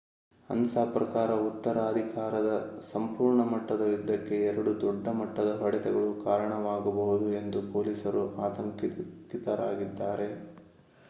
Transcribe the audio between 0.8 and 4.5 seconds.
ಪ್ರಕಾರ ಉತ್ತರಾಧಿಕಾರದ ಸಂಪೂರ್ಣ ಮಟ್ಟದ ಯುದ್ಧಕ್ಕೆ